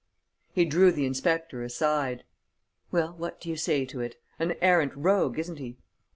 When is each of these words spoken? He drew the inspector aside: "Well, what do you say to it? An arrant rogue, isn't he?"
He 0.51 0.65
drew 0.65 0.91
the 0.91 1.05
inspector 1.05 1.61
aside: 1.61 2.23
"Well, 2.89 3.13
what 3.13 3.39
do 3.39 3.49
you 3.49 3.55
say 3.55 3.85
to 3.85 4.01
it? 4.01 4.19
An 4.39 4.53
arrant 4.59 4.93
rogue, 4.95 5.37
isn't 5.37 5.59
he?" 5.59 5.77